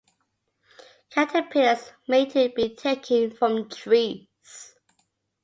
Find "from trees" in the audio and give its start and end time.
3.29-4.73